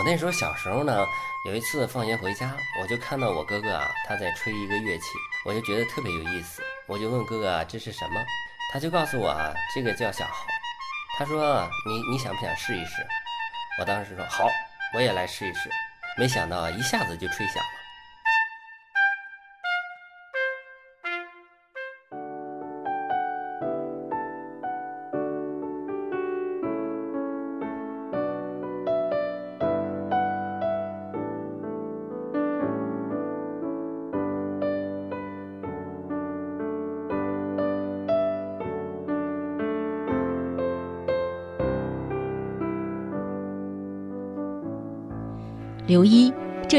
[0.00, 1.06] 我那时候小时候呢，
[1.44, 5.04] 有一次放学回家，我就看到我哥哥啊，他在吹一个乐器，
[5.44, 8.18] 我就觉得特别有意思，我就问哥哥啊，这是什么？
[8.72, 10.46] 他就告诉我啊，这个叫小号。
[11.18, 13.06] 他说你你想不想试一试？
[13.78, 14.48] 我当时说好，
[14.94, 15.68] 我也来试一试。
[16.16, 17.79] 没想到一下子就吹响了。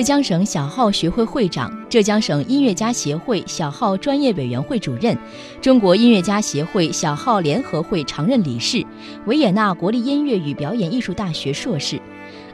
[0.02, 5.16] 浙江省小号学会会长，浙江省音乐家协会小号专业委员会主任，
[5.62, 8.84] 中国音乐家协会小号联合会常任理事，
[9.28, 12.02] 维也纳国立音乐与表演艺术大学硕士。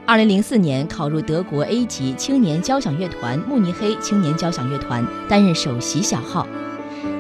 [0.06, 6.45] 二零零四年考入德国 A 级青年交响乐团慕尼黑青年交响乐团，担任首席小号。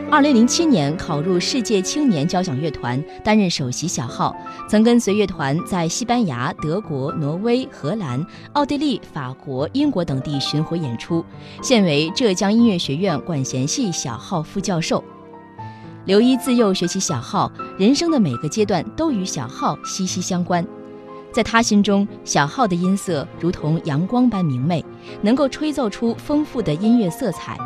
[0.09, 4.33] 二零零七年考入世界青年交响乐团，担任首席小号，
[4.69, 11.23] 曾跟随乐团在西班牙、德国、挪威、荷兰、奥地利、法国、英国等地巡回演出，
[11.61, 15.03] 现为浙江音乐学院管弦系小号副教授。
[16.05, 20.65] 刘一自幼学习小号，人生的每个阶段都与小号息息相关。
[21.33, 24.83] 在他心中，小号的音色如同阳光般明媚，
[25.21, 27.57] 能够吹奏出丰富的音乐色彩。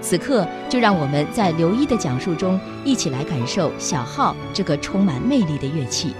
[0.00, 6.14] 此刻，就让我们在刘一的讲述中，一起来感受小号这个充满魅力的乐器。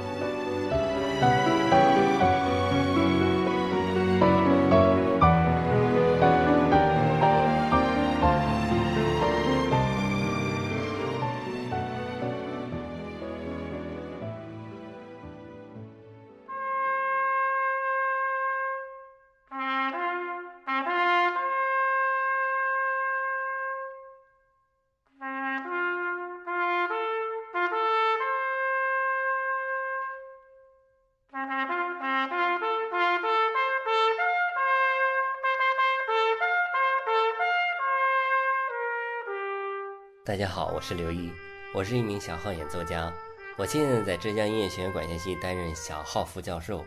[40.23, 41.33] 大家好，我是刘一，
[41.73, 43.11] 我是一名小号演奏家。
[43.57, 46.85] 我现在在浙江音乐学院管弦系担任小号副教授，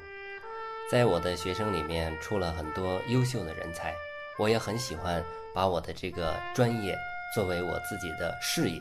[0.90, 3.92] 在我的学生里面出了很多优秀的人才。
[4.38, 5.22] 我也很喜欢
[5.52, 6.96] 把我的这个专业
[7.34, 8.80] 作为我自己的事业。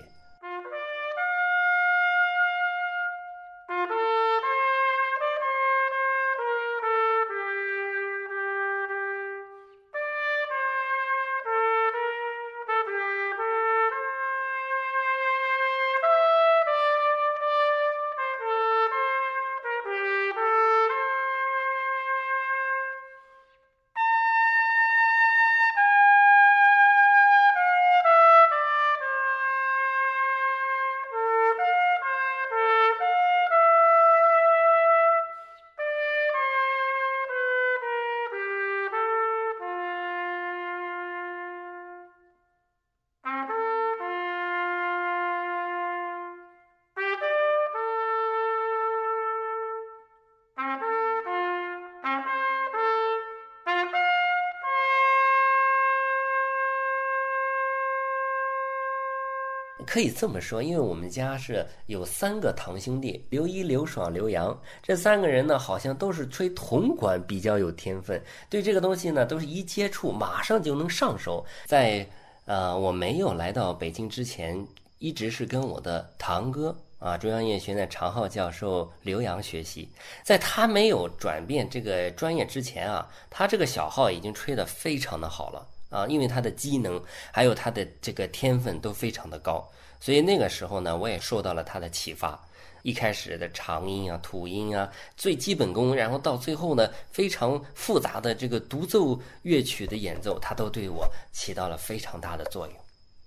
[59.93, 71.45] 可以这么说，因为我们家是有三个堂兄弟，刘一、刘爽、刘洋，这三个人呢，好像都是吹铜管比较有天分，对这个东西呢，都是一接触马上就能上手。
[71.67, 72.09] 在
[72.47, 74.67] 呃，我没有来到北京之前，
[74.99, 79.87] 一直是跟我的堂哥啊，中央音乐学院的常浩教授刘洋学习。
[80.23, 85.69] 在他没有转变这个专业之前啊，他这个小号已经吹得非常的好了。
[85.91, 86.99] 啊，因为他的机能
[87.31, 89.71] 还有他的这个天分都非常的高，
[90.03, 92.37] 所以那个时候呢，我也受到了他的启发。
[92.83, 102.77] 一开始的长音啊、吐音啊、最基本功，然后到最后呢，非常复杂的这个独奏乐曲的演奏，他都对我起到了非常大的作用。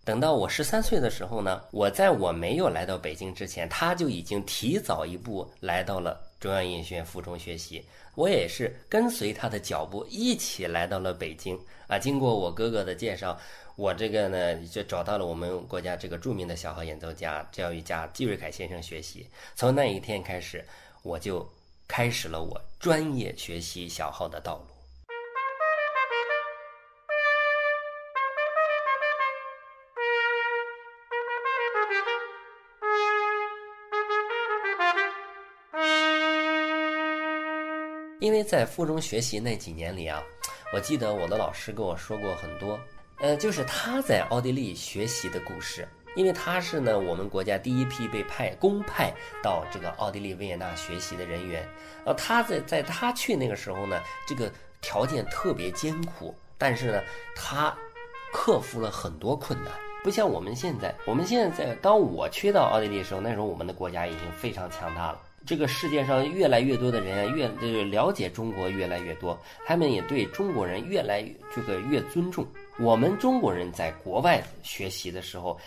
[0.03, 7.81] 等到我十三岁的时候呢，我在我没有来到北京之前，他就已经提早一步来到了中央音乐学院附中学习。
[8.15, 11.57] 我也是跟随他的脚步一起来到了北京
[11.87, 11.97] 啊。
[11.97, 13.37] 经过我哥哥的介绍，
[13.77, 19.29] 我这个呢就找到了我们国家这个著名的小号演奏家、教育家季瑞凯先生学习。
[19.53, 20.65] 从那一天开始，
[21.03, 21.45] 我就
[21.85, 24.67] 开始了我专业学习小号的道路。
[38.21, 40.23] 因为在附中学习那几年里啊，
[40.73, 42.79] 我记得我的老师跟我说过很多，
[43.19, 45.87] 呃，就是他在奥地利学习的故事。
[46.15, 49.13] 因为他是呢我们国家第一批被派公派
[49.43, 51.67] 到这个奥地利维也纳学习的人员。
[52.05, 57.01] 呃，他在在他去那个时候呢，这个条件特别艰苦，但是呢，
[57.35, 57.75] 他
[58.31, 59.73] 克服了很多困难。
[60.05, 65.19] 不像我们现在，我们现在当我去到奥地利的时候，那时候我们的国家已经非常强大了。
[65.45, 72.47] 这个世界上越来越多的人啊越呃了解中国越来越多，他们也对中国人越来越这个越尊重。
[72.79, 75.57] 我们中国人在国外学习的时候。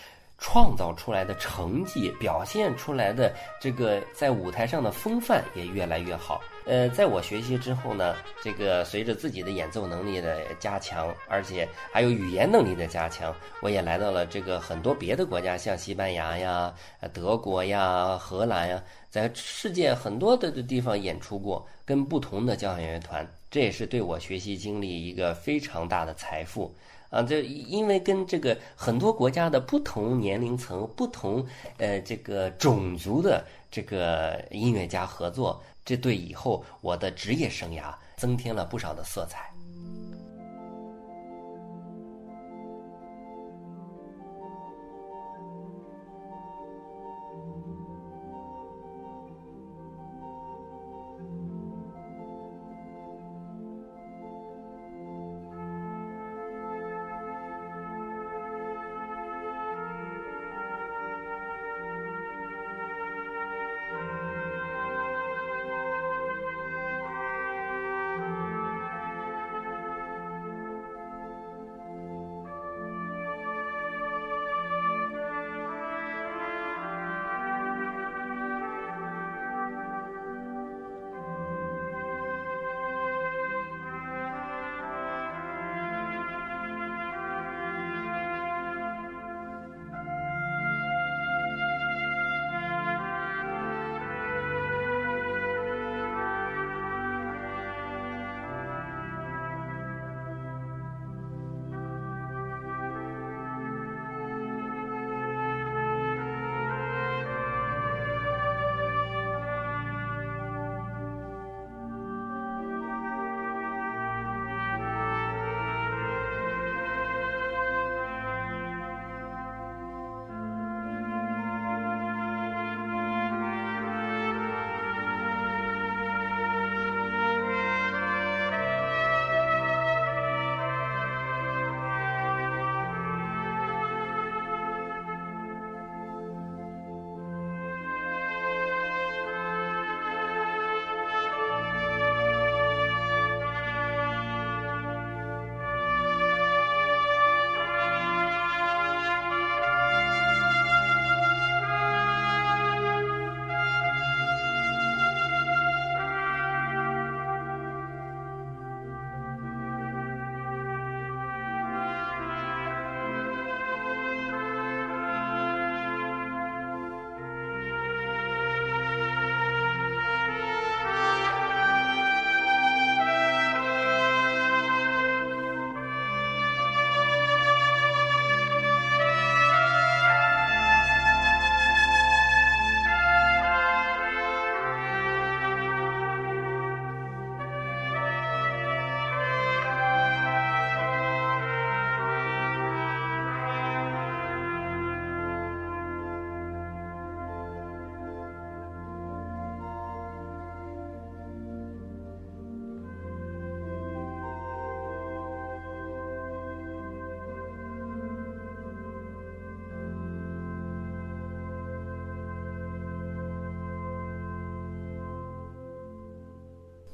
[0.40, 6.40] 创造出来的成绩，表现出来的这个在舞台上的风范也越来越好。
[6.64, 16.72] 呃，在我学习之后呢，这个随着自己的演奏能力的加强，而且还有语言能力的加强，我也来到了这个很多别的国家，像西班牙呀、
[17.12, 26.72] 德国呀、荷兰呀，在世界很多的地方演出过，跟不同的交响乐团，这也是对我学习经历一个非常大的财富。
[27.10, 31.46] 啊，这因为跟这个很多国家的不同年龄层、不同
[31.78, 39.50] 呃这个种族的这个音乐家合作，这对以后我的职业生涯增添了不少的色彩。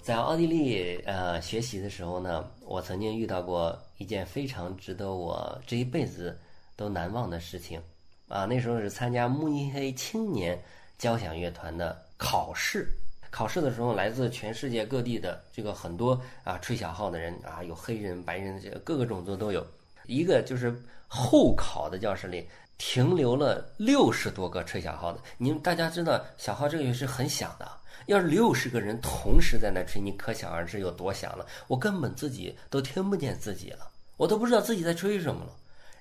[0.04, 6.38] 在奥地利呃学习的时候呢，我曾经遇到过一件非常值得我这一辈子
[6.76, 7.80] 都难忘的事情，
[8.28, 10.62] 啊，那时候是参加慕尼黑青年
[10.99, 12.87] 交响乐团的考试。
[13.30, 19.66] 考试的时候，来自全世界各地的这个很多啊吹小号的人啊，有黑人、白人，这个各个种族都有。
[20.04, 22.46] 一个就是候考的教室里
[22.76, 25.18] 停留了六十多个吹小号的。
[25.38, 27.66] 你们大家知道，小号这个乐是很响的。
[28.06, 31.46] 要是六十个人同时在那吹，你可想而知有多响了。
[31.66, 35.52] 我根本自己都听不见自己了，我都不知道自己在吹什么了。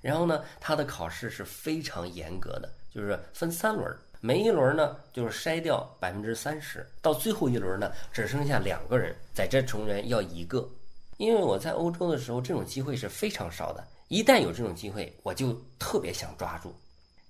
[0.02, 10.70] 然后呢，他的考试是非常严格的，就是分三轮，每一轮呢就是筛掉百分之三十，到最后一轮呢只剩下两个人，在这成员要一个。
[11.18, 16.76] 因为我在欧洲的时候，这种机会是非常少的，一旦有这种机会，我就特别想抓住。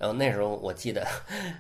[0.04, 1.08] 然后那时候我记得，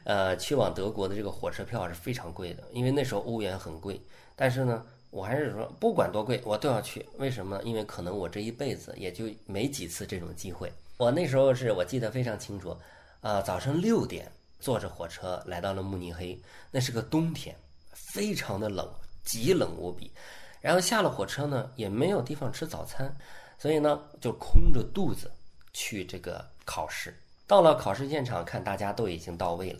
[0.04, 3.98] 呃，去往德国的这个火车票是非常贵的，因为那时候欧元很贵。
[4.36, 7.08] 但是呢，我还是说不管多贵，我都要去。
[7.18, 7.62] 为什么？
[7.64, 10.70] 因为可能我这一辈子也就没几次这种机会。
[10.98, 12.78] 我那时候是我记得非常清楚，
[13.22, 16.38] 啊，早上六点坐着火车来到了慕尼黑，
[16.70, 17.56] 那是个冬天，
[17.94, 18.86] 非常的冷，
[19.24, 20.12] 极冷无比。
[20.60, 23.16] 然后下了火车呢，也没有地方吃早餐，
[23.58, 25.32] 所以呢，就空着肚子
[25.72, 27.18] 去这个考试。
[27.46, 29.80] 到了考试现场，看大家都已经到位了，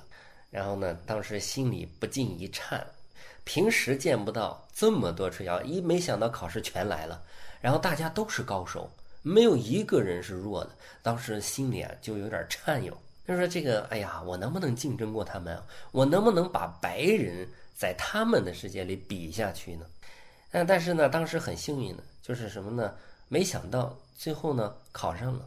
[0.50, 2.86] 然后呢，当时心里不禁一颤。
[3.46, 7.22] 平时见不到这么多吹箫，一没想到考试全来了，
[7.60, 8.90] 然后大家都是高手，
[9.22, 10.70] 没有一个人是弱的。
[11.02, 15.66] 当时心里啊就有点颤悠，就说：“这个，哎呀，我能不能竞争过他们啊？
[15.92, 19.86] 我能不能把白人在他们的世界里比下去呢？”
[20.50, 22.94] 但但是呢，当时很幸运的就是什么呢？
[23.28, 25.46] 没想到最后呢考上了。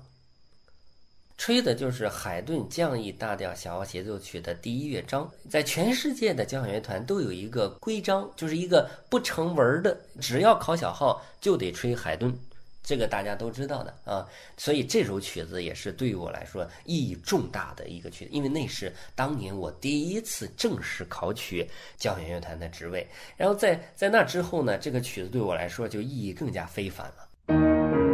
[1.39, 12.35] 吹的就是海顿降 E 大调小号协奏曲的第一乐章，在全世界的交响乐团都有一个规章，就是一个不成文的，只要考小号就得吹海顿，
[12.83, 14.27] 这个大家都知道的啊。
[14.57, 23.07] 所以这首曲子也是对于我来说意义重大的一个曲子，因为那是当年我第一次正式考取交响乐团的职位。
[23.37, 28.06] 然后在在那之后呢，这个曲子对我来说就意义更加非凡了。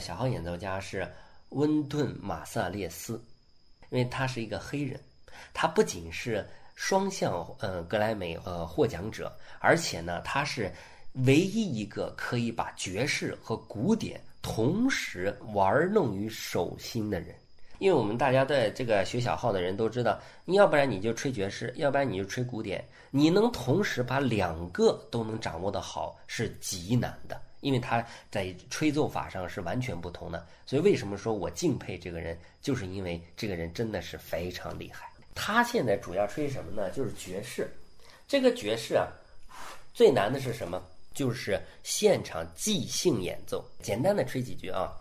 [0.00, 1.06] 小号演奏家是
[1.50, 3.22] 温顿·马萨列斯，
[3.90, 4.98] 因为他是一个黑人，
[5.52, 10.72] 他不仅是双向呃格莱美呃获奖者，而且呢，他是
[11.26, 17.34] 唯一一个可以把爵士和古典同时玩弄于手心的人。
[17.78, 30.46] 因为我们大家在这个学小号的人都知道，要不然你就吹爵士，要不然你就吹古典，你能同时把两个都能掌握的好是极难的，因为他在吹奏法上是完全不同的。
[30.66, 35.10] 所以为什么说我敬佩这个人，就是因为这个人真的是非常厉害。
[35.34, 36.90] 他现在主要吹什么呢？
[36.90, 37.70] 就是爵士。
[38.26, 39.08] 这个爵士啊，
[39.94, 40.82] 最难的是什么？
[41.12, 43.64] 就是现场即兴演奏。
[43.82, 44.92] 简单的吹几句啊。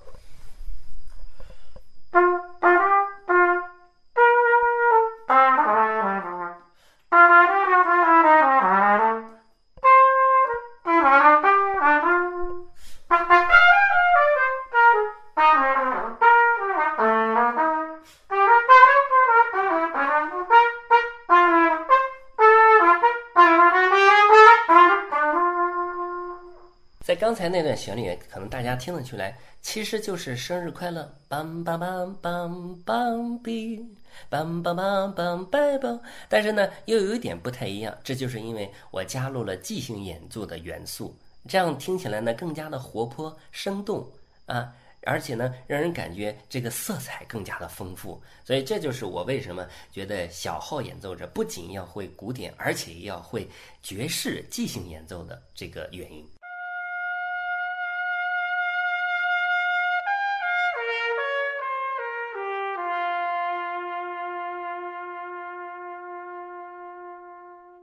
[27.10, 36.00] 在刚才那段旋律，可能大家听得出来，其实就是生日快乐，bang bang bang bang bang b a n g bang bang bang bang。
[36.30, 41.18] 但是呢，又有一点不太一样，这就是因为我加入了即兴演奏的元素，
[41.48, 44.08] 这样听起来呢更加的活泼生动
[44.46, 48.22] 啊，而且呢让人感觉这个色彩更加的丰富。
[48.46, 53.50] 所以这就是我为什么觉得小号演奏者不仅要会古典，而且要会
[53.82, 56.24] 爵士即兴演奏的这个原因。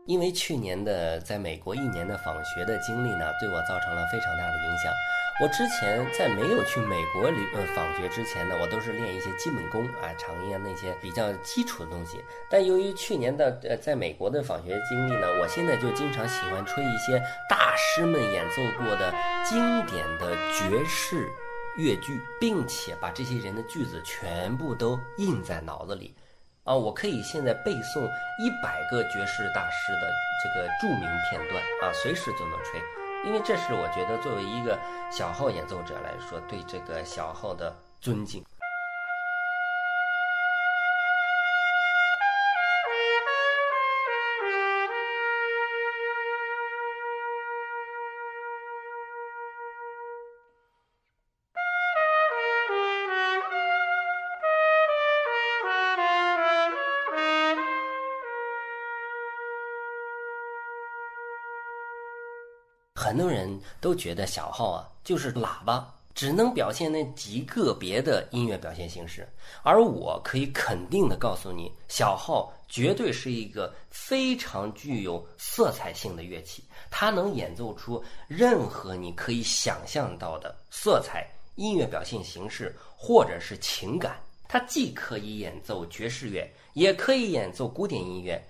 [0.06, 4.92] 因为去年的在美国一年的访学的经历呢，对我造成了非常大的影响。
[5.38, 12.24] 我之前在没有去美国里呃访学之前呢，我都是练一些基本功啊、长音啊那些比较基础的东西。
[12.48, 19.12] 但由于去年的呃在美国的访学经历呢，我现在就经常喜欢吹一些大师们演奏过的
[19.44, 21.28] 经典的爵士
[21.76, 26.14] 乐句，并且把这些人的句子全部都印在脑子里。
[26.66, 28.02] 啊，我可以现在背诵
[28.38, 30.10] 一百个爵士大师的
[30.42, 32.80] 这个著名片段啊，随时就能吹，
[33.24, 34.78] 因为这是我觉得作为一个
[35.10, 38.44] 小号演奏者来说，对这个小号的尊敬。
[63.86, 69.28] 都觉得小号啊就是喇叭，只能表现那极个别的音乐表现形式。
[69.62, 84.20] 而我可以肯定的告诉你，小号绝对是一个非常具有色彩性的乐器，它能演奏出任何你可以想象到的色彩音乐表现形式或者是情感。
[84.48, 88.44] 它既可以演奏爵士乐，也可以演奏古典音乐，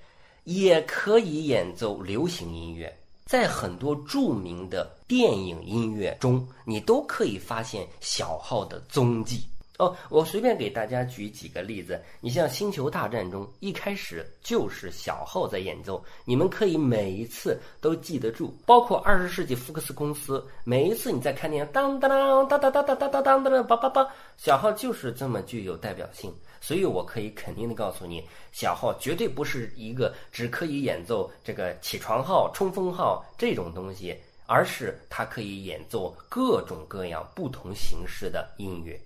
[0.45, 2.91] 也可以演奏流行音乐。
[3.27, 9.45] 在很多著名的电影音乐中，你都可以发现小号的踪迹
[9.79, 9.97] 哦。
[10.09, 18.57] 我随便给大家举几个例子，你像《星球大战》中，一开始就是小号在演奏，你们可以每一次都记得住。
[18.65, 26.33] 包括二十世纪福克斯公司，每一次你在看电影，当当当当当当当当当当当，叭叭叭，小号就是这么具有代表性。
[26.67, 39.01] 所以我可以肯定的告诉你，小号绝对不是一个只可以演奏这个起床号、冲锋号这种东西，而是它可以演奏各种各样不同形式的音乐。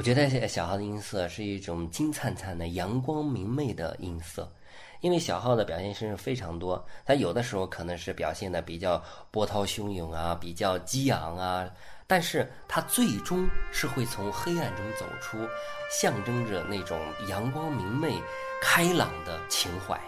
[0.00, 4.50] 我觉得小号的音色是一种金灿灿的、阳光明媚的音色，
[5.02, 11.68] 因为小号的表现形式非常多，它有的时候可能是表现的比较波涛汹涌啊，比较激昂啊，
[12.06, 15.36] 但是它最终是会从黑暗中走出，
[15.90, 18.18] 象征着那种阳光明媚、
[18.62, 20.00] 开朗的情怀。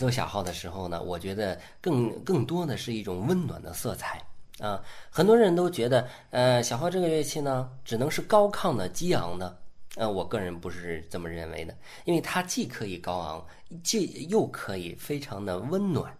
[0.00, 4.20] 奏小号的时候呢，我觉得更更多的是一种温暖的色彩
[4.58, 4.82] 啊。
[5.10, 9.60] 很多人都觉得，呃，小号这个乐器呢，只能是高亢的、激昂的。
[9.96, 13.46] 呃，我个人不是这么认为的，因为它既可以高昂，
[13.82, 16.16] 既又可以非常的温暖。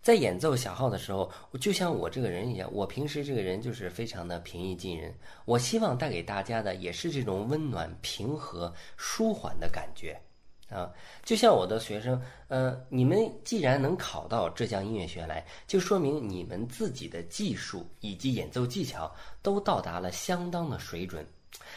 [0.00, 5.12] 在演奏小号的时候，就像我这个人一样，我平时这个人就是非常的平易近人。
[5.44, 10.20] 我希望带给大家的也是这种温暖、平和、舒缓的感觉。
[10.70, 10.90] 啊，
[11.22, 21.24] 就像我的学生，呃，你们既然能考到浙江音乐学院来，就说明你们自己的技术以及演奏技巧都到达了相当的水准。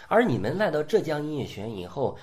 [0.08, 2.18] 而你们来到浙江音乐学院以后，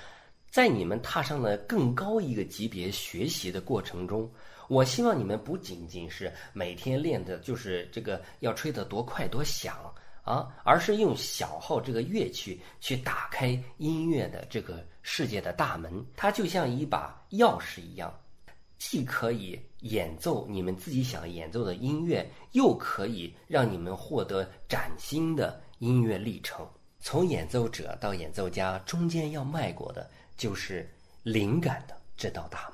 [0.50, 4.29] 在你们踏上了更高一个级别学习的过程中，
[4.68, 9.77] 我希望你们不仅仅是每天练的就是这个要吹得多快多响。
[10.25, 18.13] 啊，而是用小号这个乐器去打开音乐的这个世界的大门，它就像一把钥匙一样，
[18.79, 26.67] 既可以演奏你们自己想演奏的音乐，又可以让你们获得崭新的音乐历程。
[27.01, 30.91] 从演奏者到演奏家，中间要迈过的就是
[31.23, 32.73] 灵感的这道大